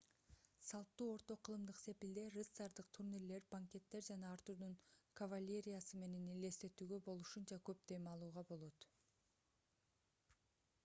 салттуу 0.67 1.07
орто 1.15 1.35
кылымдык 1.47 1.79
сепилде 1.81 2.21
рыцардык 2.35 2.87
турнирлер 2.97 3.43
банкеттер 3.55 4.05
жана 4.07 4.31
артурдун 4.37 4.73
кавалериясы 5.21 5.99
менен 6.05 6.31
элестетүүгө 6.37 6.99
болушунча 7.09 7.59
көп 7.69 7.83
дем 7.93 8.07
алууга 8.15 8.45
болот 8.53 8.89